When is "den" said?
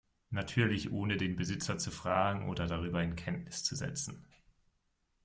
1.17-1.35